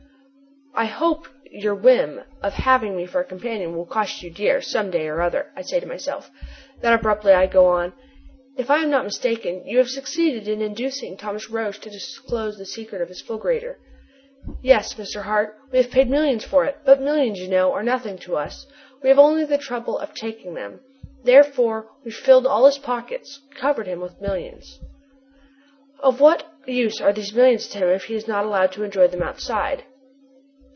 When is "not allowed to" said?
28.27-28.83